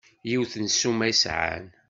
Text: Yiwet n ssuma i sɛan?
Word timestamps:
Yiwet 0.29 0.53
n 0.57 0.65
ssuma 0.73 1.03
i 1.11 1.13
sɛan? 1.23 1.65